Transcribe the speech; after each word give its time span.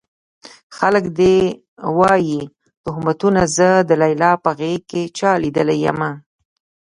خلک 0.77 1.05
دې 1.19 1.37
وايي 1.97 2.41
تُهمتونه 2.83 3.41
زه 3.57 3.69
د 3.89 3.91
ليلا 4.01 4.31
په 4.43 4.49
غېږ 4.59 4.81
کې 4.91 5.03
چا 5.17 5.31
ليدلی 5.43 5.77
يمه 5.85 6.11